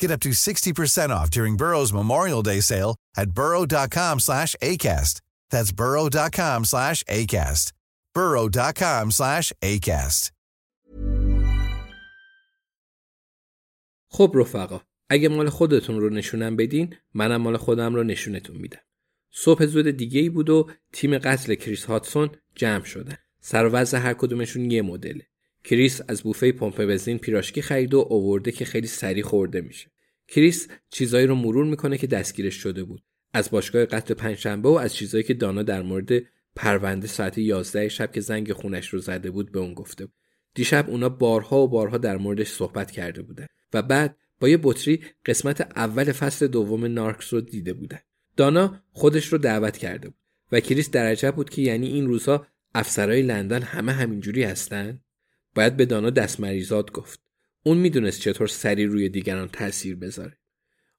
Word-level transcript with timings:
Get 0.00 0.10
up 0.10 0.20
to 0.20 0.30
60% 0.30 1.10
off 1.10 1.28
during 1.30 1.56
Burrow's 1.56 1.92
Memorial 1.92 2.42
Day 2.42 2.60
sale 2.60 2.96
at 3.16 3.28
burrow.com 3.32 4.18
slash 4.18 4.56
ACAST. 4.62 5.20
That's 5.50 5.72
burrow.com 5.72 6.64
slash 6.64 7.04
ACAST. 7.04 7.72
burrow.com 8.14 9.10
slash 9.10 9.52
ACAST. 9.62 10.30
خب 14.12 14.32
رفقا 14.34 14.80
اگه 15.08 15.28
مال 15.28 15.48
خودتون 15.50 16.00
رو 16.00 16.10
نشونم 16.10 16.56
بدین 16.56 16.96
منم 17.14 17.36
مال 17.36 17.56
خودم 17.56 17.94
رو 17.94 18.02
نشونتون 18.02 18.56
میدم 18.56 18.80
صبح 19.30 19.66
زود 19.66 19.90
دیگه 19.90 20.20
ای 20.20 20.28
بود 20.28 20.50
و 20.50 20.70
تیم 20.92 21.18
قتل 21.18 21.54
کریس 21.54 21.84
هاتسون 21.84 22.30
جمع 22.54 22.84
شدن 22.84 23.16
سر 23.40 23.96
هر 23.96 24.14
کدومشون 24.14 24.70
یه 24.70 24.82
مدله 24.82 25.29
کریس 25.64 26.00
از 26.08 26.22
بوفه 26.22 26.52
پمپ 26.52 26.84
بنزین 26.84 27.18
پیراشکی 27.18 27.62
خرید 27.62 27.94
و 27.94 28.00
آورده 28.00 28.52
که 28.52 28.64
خیلی 28.64 28.86
سریع 28.86 29.22
خورده 29.22 29.60
میشه. 29.60 29.90
کریس 30.28 30.68
چیزایی 30.90 31.26
رو 31.26 31.34
مرور 31.34 31.64
می‌کنه 31.64 31.98
که 31.98 32.06
دستگیرش 32.06 32.54
شده 32.54 32.84
بود. 32.84 33.02
از 33.32 33.50
باشگاه 33.50 33.84
قتل 33.84 34.14
پنجشنبه 34.14 34.68
و 34.68 34.72
از 34.72 34.94
چیزایی 34.94 35.24
که 35.24 35.34
دانا 35.34 35.62
در 35.62 35.82
مورد 35.82 36.22
پرونده 36.56 37.06
ساعت 37.06 37.38
11 37.38 37.88
شب 37.88 38.12
که 38.12 38.20
زنگ 38.20 38.52
خونش 38.52 38.88
رو 38.88 38.98
زده 38.98 39.30
بود 39.30 39.52
به 39.52 39.58
اون 39.58 39.74
گفته 39.74 40.06
بود. 40.06 40.14
دیشب 40.54 40.90
اونا 40.90 41.08
بارها 41.08 41.62
و 41.62 41.68
بارها 41.68 41.98
در 41.98 42.16
موردش 42.16 42.48
صحبت 42.48 42.90
کرده 42.90 43.22
بودن 43.22 43.46
و 43.72 43.82
بعد 43.82 44.16
با 44.40 44.48
یه 44.48 44.58
بطری 44.62 45.00
قسمت 45.26 45.60
اول 45.60 46.12
فصل 46.12 46.46
دوم 46.46 46.84
نارکس 46.84 47.34
رو 47.34 47.40
دیده 47.40 47.72
بودن. 47.72 47.98
دانا 48.36 48.82
خودش 48.92 49.26
رو 49.26 49.38
دعوت 49.38 49.76
کرده 49.76 50.08
بود 50.08 50.18
و 50.52 50.60
کریس 50.60 50.90
در 50.90 51.06
عجب 51.06 51.34
بود 51.34 51.50
که 51.50 51.62
یعنی 51.62 51.86
این 51.86 52.06
روزها 52.06 52.46
افسرهای 52.74 53.22
لندن 53.22 53.62
همه 53.62 53.92
همینجوری 53.92 54.42
هستن؟ 54.42 55.00
باید 55.54 55.76
به 55.76 55.86
دانا 55.86 56.10
دست 56.10 56.40
مریضات 56.40 56.90
گفت. 56.90 57.20
اون 57.62 57.78
می‌دونست 57.78 58.20
چطور 58.20 58.46
سری 58.46 58.86
روی 58.86 59.08
دیگران 59.08 59.48
تاثیر 59.48 59.96
بذاره. 59.96 60.36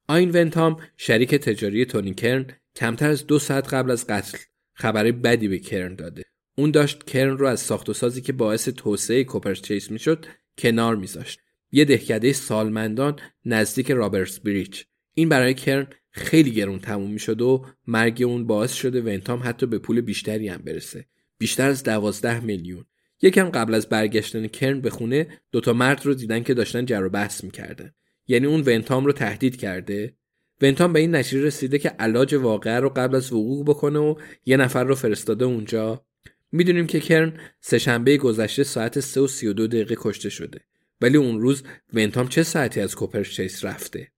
آین 0.08 0.32
ونتام 0.32 0.78
شریک 0.98 1.36
تجاری 1.36 1.86
تونی 1.86 2.14
کرن 2.14 2.46
کمتر 2.76 3.10
از 3.10 3.28
دو 3.28 3.40
ساعت 3.40 3.74
قبل 3.74 3.92
از 3.92 4.08
قتل 4.08 4.38
خبر 4.74 5.12
بدی 5.12 5.48
به 5.48 5.60
کرن 5.60 5.96
داده. 5.96 6.24
اون 6.58 6.72
داشت 6.72 7.04
کرن 7.04 7.38
رو 7.38 7.48
از 7.48 7.60
ساخت 7.60 7.90
و 7.90 7.94
سازی 7.94 8.22
که 8.22 8.34
باعث 8.34 8.70
توسعه 8.70 9.24
کوپرچیس 9.24 9.92
می‌شد 9.92 10.26
کنار 10.58 10.96
میذاشت. 10.96 11.40
یه 11.72 11.86
دهکده 11.86 12.34
سالمندان 12.34 13.20
نزدیک 13.46 13.92
رابرتس 13.92 14.40
بریچ. 14.40 14.86
این 15.14 15.30
برای 15.30 15.54
کرن 15.54 15.88
خیلی 16.10 16.52
گرون 16.52 16.80
تموم 16.80 17.12
می‌شد 17.12 17.42
و 17.42 17.66
مرگ 17.88 18.24
اون 18.24 18.48
باعث 18.48 18.74
شده 18.74 19.02
ونتام 19.02 19.42
حتی 19.44 19.66
به 19.66 19.78
پول 19.78 20.02
بیشتری 20.02 20.48
هم 20.48 20.62
برسه. 20.62 21.06
بیشتر 21.38 21.70
از 21.70 21.84
دوازده 21.84 22.40
میلیون. 22.40 22.86
یکم 23.22 23.50
قبل 23.50 23.74
از 23.74 23.90
برگشتن 23.90 24.48
کرن 24.48 24.82
به 24.82 24.90
خونه 24.90 25.28
دوتا 25.52 25.74
مرد 25.74 26.06
رو 26.06 26.14
دیدن 26.14 26.44
که 26.44 26.54
داشتن 26.54 26.86
جر 26.86 27.04
و 27.04 27.10
بحث 27.10 27.44
می‌کردن. 27.44 27.94
یعنی 28.28 28.46
اون 28.46 28.64
ونتام 28.66 29.06
رو 29.06 29.12
تهدید 29.12 29.58
کرده. 29.58 30.14
ونتام 30.62 30.94
به 30.94 31.00
این 31.00 31.16
نتیجه 31.16 31.42
رسیده 31.42 31.80
که 31.80 31.90
علاج 31.90 32.34
واقعه 32.34 32.80
رو 32.80 32.90
قبل 32.90 33.16
از 33.16 33.34
وقوع 33.34 33.66
بکنه 33.66 34.00
و 34.00 34.16
یه 34.46 34.58
نفر 34.58 34.84
رو 34.84 34.96
فرستاده 34.96 35.46
اونجا. 35.46 36.06
می‌دونیم 36.52 36.88
که 36.88 37.00
کرن 37.00 37.34
سهشنبه 37.62 38.18
گذشته 38.18 38.64
ساعت 38.64 39.00
3 39.00 39.22
و 39.22 39.28
32 39.28 39.68
دقیقه 39.68 39.96
کشته 39.98 40.30
شده. 40.30 40.62
ولی 41.02 41.18
اون 41.18 41.42
روز 41.42 41.64
ونتام 41.94 42.28
چه 42.28 42.44
ساعتی 42.44 42.82
از 42.82 42.96
کوپرچیس 42.96 43.66
رفته؟ 43.66 44.12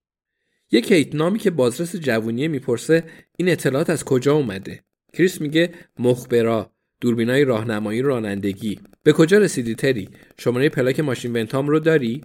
یه 0.72 0.82
کیت 0.82 1.16
نامی 1.16 1.40
که 1.40 1.52
بازرس 1.52 1.96
جوونیه 1.96 2.48
می‌پرسه 2.48 3.04
این 3.38 3.50
اطلاعات 3.50 3.90
از 3.90 4.04
کجا 4.04 4.34
اومده؟ 4.34 4.84
کریس 5.14 5.42
میگه 5.42 5.72
مخبرا. 6.00 6.73
دوربینای 7.04 7.46
راهنمایی 7.46 8.02
رانندگی. 8.02 8.80
به 9.04 9.14
کجا 9.14 9.38
رسیدی 9.38 9.76
تری؟ 9.76 10.10
شماره 10.38 10.70
پلاک 10.70 11.00
ماشین 11.00 11.36
ونتام 11.36 11.68
رو 11.68 11.80
داری؟ 11.80 12.22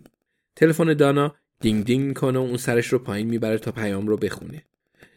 تلفن 0.57 0.95
دانا 0.95 1.35
دینگ 1.61 1.85
دینگ 1.85 2.05
می‌کنه 2.09 2.39
و 2.39 2.43
اون 2.43 2.57
سرش 2.57 2.87
رو 2.87 2.99
پایین 2.99 3.27
می‌بره 3.27 3.59
تا 3.59 3.73
پیام 3.73 4.09
رو 4.09 4.17
بخونه. 4.17 4.63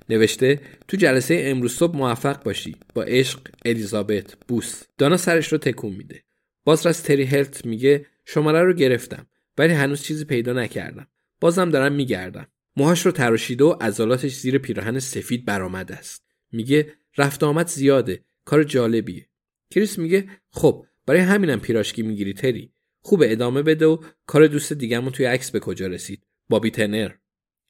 نوشته 0.10 0.60
تو 0.88 0.98
جلسه 0.98 1.42
امروز 1.44 1.74
صبح 1.74 1.98
موفق 1.98 2.44
باشی. 2.44 2.76
با 2.94 3.04
عشق 3.04 3.40
الیزابت 3.66 4.38
بوس. 4.48 4.84
دانا 4.98 5.18
سرش 5.18 5.52
رو 5.52 5.58
تکون 5.58 5.94
میده. 5.94 6.24
بازرس 6.64 7.02
تری 7.02 7.24
هلت 7.24 7.66
میگه 7.66 8.06
شماره 8.26 8.64
رو 8.64 8.74
گرفتم 8.74 9.26
ولی 9.58 9.74
هنوز 9.74 10.02
چیزی 10.02 10.26
پیدا 10.26 10.54
نکردم. 10.54 11.08
بازم 11.40 11.70
دارم 11.70 11.94
میگردم. 11.94 12.48
موهاش 12.78 13.06
رو 13.06 13.12
تراشیده 13.12 13.64
و 13.64 13.76
عضلاتش 13.82 14.36
زیر 14.36 14.58
پیراهن 14.58 15.00
سفید 15.00 15.46
برآمده 15.46 15.96
است. 15.96 16.24
میگه 16.52 16.94
رفت 17.18 17.44
آمد 17.44 17.68
زیاده. 17.68 18.20
کار 18.46 18.64
جالبیه. 18.64 19.31
کریس 19.72 20.00
میگه 20.00 20.30
خب 20.50 20.86
برای 21.06 21.22
همینم 21.22 21.60
پیراشکی 21.60 22.02
می‌گیری 22.02 22.34
تری. 22.34 22.74
خوب 23.02 23.24
ادامه 23.26 23.62
بده 23.62 23.86
و 23.86 23.98
کار 24.26 24.48
دوست 24.48 24.74
دیگه‌مون 24.74 25.12
توی 25.12 25.26
عکس 25.26 25.52
به 25.52 25.60
کجا 25.60 25.88
رسید؟ 25.88 26.24
بابی 26.50 26.72
تنر. 26.72 27.12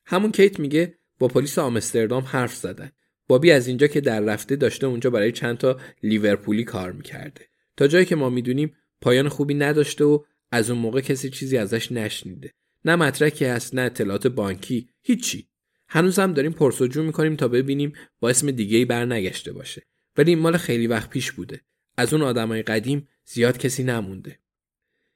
همون 0.05 0.31
کیت 0.31 0.59
میگه 0.59 0.95
با 1.19 1.27
پلیس 1.27 1.59
آمستردام 1.59 2.23
حرف 2.23 2.55
زدن. 2.55 2.91
بابی 3.27 3.51
از 3.51 3.67
اینجا 3.67 3.87
که 3.87 4.01
در 4.01 4.19
رفته 4.21 4.55
داشته 4.55 4.87
اونجا 4.87 5.09
برای 5.09 5.31
چند 5.31 5.57
تا 5.57 5.79
لیورپولی 6.03 6.63
کار 6.63 6.91
می‌کرده. 6.91 7.45
تا 7.77 7.87
جایی 7.87 8.05
که 8.05 8.15
ما 8.15 8.29
می‌دونیم 8.29 8.75
پایان 9.01 9.29
خوبی 9.29 9.53
نداشته 9.53 10.03
و 10.03 10.23
از 10.51 10.69
اون 10.69 10.79
موقع 10.79 11.01
کسی 11.01 11.29
چیزی 11.29 11.57
ازش 11.57 11.91
نشنیده. 11.91 12.53
نه 12.85 12.95
مدرکی 12.95 13.45
هست 13.45 13.75
نه 13.75 13.81
اطلاعات 13.81 14.27
بانکی 14.27 14.89
هیچی. 15.01 15.47
هنوز 15.87 16.19
هم 16.19 16.33
داریم 16.33 16.51
پرسجو 16.51 17.03
می‌کنیم 17.03 17.35
تا 17.35 17.47
ببینیم 17.47 17.93
با 18.19 18.29
اسم 18.29 18.51
دیگه 18.51 18.77
ای 18.77 18.85
بر 18.85 19.05
نگشته 19.05 19.53
باشه. 19.53 19.83
ولی 20.17 20.31
این 20.31 20.39
مال 20.39 20.57
خیلی 20.57 20.87
وقت 20.87 21.09
پیش 21.09 21.31
بوده. 21.31 21.61
از 21.97 22.13
اون 22.13 22.23
آدمای 22.23 22.61
قدیم 22.61 23.07
زیاد 23.25 23.57
کسی 23.57 23.83
نمونده. 23.83 24.39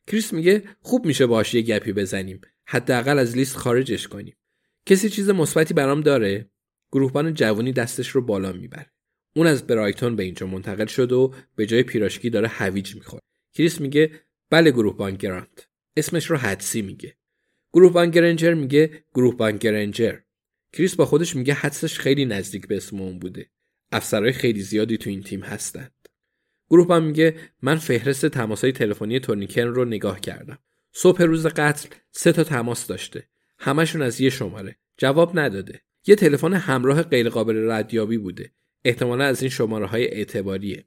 کریس 0.08 0.34
میگه 0.34 0.63
خوب 0.81 1.05
میشه 1.05 1.26
باش 1.26 1.53
یه 1.53 1.61
گپی 1.61 1.94
بزنیم 1.94 2.41
حداقل 2.66 3.20
از 3.20 3.38
لیست 3.38 3.58
خارجش 3.58 4.08
کنیم. 4.08 4.35
کسی 4.85 5.09
چیز 5.09 5.29
مثبتی 5.29 5.73
برام 5.73 6.02
داره؟ 6.02 6.49
گروهبان 6.91 7.34
جوونی 7.34 7.72
دستش 7.72 8.08
رو 8.08 8.22
بالا 8.22 8.52
می‌بره. 8.52 8.91
اون 9.35 9.47
از 9.47 9.67
برایتون 9.67 10.16
به 10.16 10.23
اینجا 10.23 10.47
منتقل 10.47 10.85
شد 10.85 11.11
و 11.11 11.34
به 11.55 11.66
جای 11.66 11.84
پیراشکی 11.84 12.29
داره 12.29 12.47
هویج 12.47 12.96
می‌خوره. 12.96 13.22
کریس 13.53 13.82
میگه 13.82 14.11
بله 14.49 14.72
گروهبان 14.72 15.16
گرانت. 15.16 15.67
اسمش 15.97 16.26
رو 16.26 16.38
حدسی 16.38 16.82
میگه. 16.82 17.16
گروهبان 17.73 18.11
گرنجر 18.11 18.53
میگه 18.53 19.03
گروهبان 19.14 19.58
گرنجر. 19.58 20.20
کریس 20.73 20.96
با 20.96 21.05
خودش 21.05 21.35
میگه 21.35 21.53
حدسش 21.53 21.99
خیلی 21.99 22.26
نزدیک 22.26 22.67
به 22.67 22.78
اسم 22.78 23.02
اون 23.02 23.20
بوده. 23.20 23.49
افسرهای 23.91 24.34
خیلی 24.34 24.61
زیادی 24.61 24.97
تو 24.97 25.09
این 25.09 25.23
تیم 25.23 25.41
هستند 25.41 25.95
گروهبان 26.70 27.03
میگه 27.03 27.35
من 27.62 27.76
فهرست 27.76 28.26
تماسهای 28.26 28.72
تلفنی 28.72 29.20
تورنیکن 29.20 29.62
رو 29.62 29.85
نگاه 29.85 30.20
کردم. 30.20 30.59
صبح 30.91 31.23
روز 31.23 31.47
قتل 31.47 31.90
سه 32.12 32.32
تا 32.32 32.44
تماس 32.44 32.88
داشته. 32.88 33.28
همشون 33.59 34.02
از 34.02 34.22
یه 34.22 34.29
شماره. 34.29 34.76
جواب 34.97 35.40
نداده. 35.40 35.82
یه 36.08 36.16
تلفن 36.16 36.53
همراه 36.53 37.03
غیرقابل 37.03 37.72
ردیابی 37.72 38.17
بوده. 38.17 38.52
احتمالا 38.85 39.23
از 39.23 39.41
این 39.41 39.50
شماره 39.50 39.85
های 39.85 40.06
اعتباریه. 40.06 40.85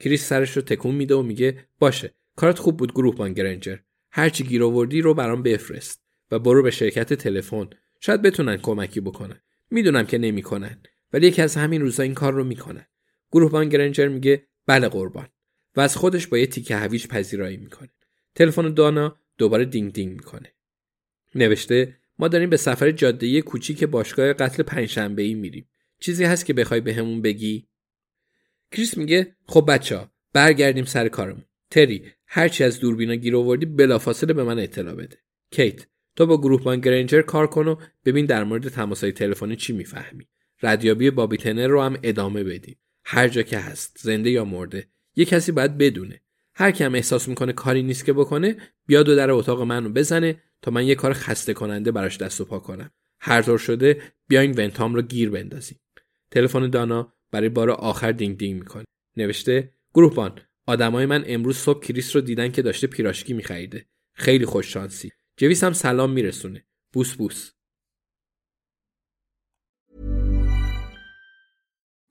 کریس 0.00 0.28
سرش 0.28 0.56
رو 0.56 0.62
تکون 0.62 0.94
میده 0.94 1.14
و 1.14 1.22
میگه 1.22 1.64
باشه 1.78 2.14
کارت 2.36 2.58
خوب 2.58 2.76
بود 2.76 2.92
گروهبان 2.92 3.32
گرنجر 3.32 3.76
هرچی 4.10 4.44
گیر 4.44 4.64
آوردی 4.64 5.00
رو 5.00 5.14
برام 5.14 5.42
بفرست 5.42 6.02
و 6.30 6.38
برو 6.38 6.62
به 6.62 6.70
شرکت 6.70 7.14
تلفن. 7.14 7.70
شاید 8.00 8.22
بتونن 8.22 8.56
کمکی 8.56 9.00
بکنن. 9.00 9.40
می‌دونم 9.70 10.06
که 10.06 10.18
نمی‌کنن 10.18 10.78
ولی 11.12 11.26
یکی 11.26 11.42
از 11.42 11.56
همین 11.56 11.80
روزا 11.80 12.02
این 12.02 12.14
کار 12.14 12.32
رو 12.32 12.44
می‌کنن. 12.44 12.86
گروهبان 13.32 13.68
گرنجر 13.68 14.08
میگه 14.08 14.47
بله 14.68 14.88
قربان. 14.88 15.28
و 15.76 15.80
از 15.80 15.96
خودش 15.96 16.26
با 16.26 16.38
یه 16.38 16.46
تیکه 16.46 16.76
هویج 16.76 17.06
پذیرایی 17.06 17.56
می‌کنه. 17.56 17.90
تلفن 18.34 18.74
دانا 18.74 19.16
دوباره 19.38 19.64
دینگ 19.64 19.92
دینگ 19.92 20.12
می‌کنه. 20.12 20.52
نوشته 21.34 21.96
ما 22.18 22.28
داریم 22.28 22.50
به 22.50 22.56
سفر 22.56 22.90
جاده 22.90 23.42
کوچیک 23.42 23.84
باشگاه 23.84 24.32
قتل 24.32 24.62
پنجشنبه 24.62 25.22
ای 25.22 25.34
میریم. 25.34 25.68
چیزی 26.00 26.24
هست 26.24 26.46
که 26.46 26.52
بخوای 26.52 26.80
بهمون 26.80 27.22
به 27.22 27.28
بگی؟ 27.28 27.68
کریس 28.72 28.96
میگه 28.96 29.36
خب 29.46 29.64
بچه 29.68 30.08
برگردیم 30.32 30.84
سر 30.84 31.08
کارمون. 31.08 31.44
تری 31.70 32.04
هرچی 32.26 32.64
از 32.64 32.80
دوربینا 32.80 33.14
گیر 33.14 33.36
آوردی 33.36 33.66
بلافاصله 33.66 34.32
به 34.32 34.44
من 34.44 34.58
اطلاع 34.58 34.94
بده. 34.94 35.16
کیت 35.50 35.86
تو 36.16 36.26
با 36.26 36.40
گروهبان 36.40 36.80
گرنجر 36.80 37.22
کار 37.22 37.46
کن 37.46 37.68
و 37.68 37.76
ببین 38.04 38.26
در 38.26 38.44
مورد 38.44 38.68
تماسهای 38.68 39.12
تلفنی 39.12 39.56
چی 39.56 39.72
می‌فهمی. 39.72 40.28
ردیابی 40.62 41.10
بابی 41.10 41.36
تنر 41.36 41.66
رو 41.66 41.82
هم 41.82 41.98
ادامه 42.02 42.44
بدیم. 42.44 42.78
هر 43.10 43.28
جا 43.28 43.42
که 43.42 43.58
هست 43.58 43.98
زنده 44.00 44.30
یا 44.30 44.44
مرده 44.44 44.88
یه 45.16 45.24
کسی 45.24 45.52
باید 45.52 45.78
بدونه. 45.78 46.20
هر 46.54 46.70
کی 46.70 46.84
هم 46.84 46.94
احساس 46.94 47.28
می‌کنه 47.28 47.52
کاری 47.52 47.82
نیست 47.82 48.04
که 48.04 48.12
بکنه 48.12 48.56
بیاد 48.86 49.08
و 49.08 49.16
در 49.16 49.30
اتاق 49.30 49.62
منو 49.62 49.88
بزنه 49.88 50.42
تا 50.62 50.70
من 50.70 50.86
یه 50.86 50.94
کار 50.94 51.12
خسته 51.12 51.54
کننده 51.54 51.92
براش 51.92 52.18
دست 52.18 52.40
و 52.40 52.44
پا 52.44 52.58
کنم. 52.58 52.90
هر 53.20 53.42
طور 53.42 53.58
شده 53.58 54.02
بیاین 54.28 54.54
ونتام 54.58 54.94
رو 54.94 55.02
گیر 55.02 55.30
بندازیم. 55.30 55.78
تلفن 56.30 56.70
دانا 56.70 57.12
برای 57.30 57.48
بار 57.48 57.70
آخر 57.70 58.12
دینگ 58.12 58.38
دینگ 58.38 58.60
می‌کنه. 58.60 58.84
نوشته 59.16 59.72
گروهبان 59.94 60.40
آدمای 60.66 61.06
من 61.06 61.24
امروز 61.26 61.56
صبح 61.56 61.84
کریس 61.84 62.16
رو 62.16 62.22
دیدن 62.22 62.48
که 62.52 62.62
داشته 62.62 62.86
پیراشکی 62.86 63.32
میخریده. 63.32 63.86
خیلی 64.14 64.46
خوش 64.46 64.72
شانسی. 64.72 65.12
جویس 65.36 65.64
هم 65.64 65.72
سلام 65.72 66.10
میرسونه. 66.10 66.64
بوس 66.92 67.14
بوس. 67.14 67.50